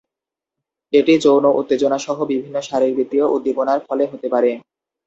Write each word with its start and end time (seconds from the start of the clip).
এটি 0.93 1.13
যৌন 1.23 1.45
উত্তেজনা 1.59 1.97
সহ 2.05 2.17
বিভিন্ন 2.31 2.55
শারীরবৃত্তীয় 2.61 3.25
উদ্দীপনার 3.35 3.79
ফলে 3.87 4.03
হতে 4.11 4.27
পারে। 4.33 4.51